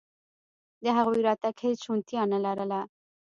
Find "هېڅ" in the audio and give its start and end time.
1.65-1.77